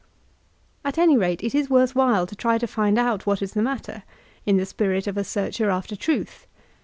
At 0.83 0.97
any 0.97 1.15
rate, 1.15 1.43
it 1.43 1.53
is 1.53 1.69
worth 1.69 1.93
while 1.93 2.25
to 2.25 2.35
try 2.35 2.57
to 2.57 2.65
find 2.65 2.97
out 2.97 3.27
what 3.27 3.39
is 3.39 3.53
the 3.53 3.61
matter, 3.61 4.01
in 4.47 4.57
the 4.57 4.65
spirit 4.65 5.05
of 5.05 5.15
a 5.15 5.23
searcher 5.23 5.69
after 5.69 5.95
truth. 5.95 6.47